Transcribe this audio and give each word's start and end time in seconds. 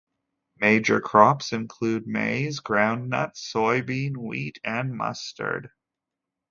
Major 0.57 0.99
crops 0.99 1.51
include 1.53 2.07
maize, 2.07 2.59
groundnut, 2.59 3.35
soybean, 3.35 4.17
wheat, 4.17 4.59
and 4.63 4.97
mustard. 4.97 5.69